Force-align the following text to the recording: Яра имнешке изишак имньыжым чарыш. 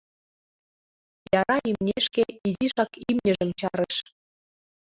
Яра 1.39 1.57
имнешке 1.69 2.23
изишак 2.47 2.91
имньыжым 3.09 3.49
чарыш. 3.59 3.95